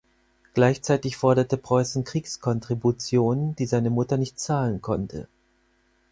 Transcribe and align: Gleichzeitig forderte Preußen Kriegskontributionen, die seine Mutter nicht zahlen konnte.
Gleichzeitig 0.55 1.15
forderte 1.15 1.57
Preußen 1.57 2.03
Kriegskontributionen, 2.03 3.55
die 3.55 3.67
seine 3.67 3.91
Mutter 3.91 4.17
nicht 4.17 4.39
zahlen 4.39 4.81
konnte. 4.81 5.27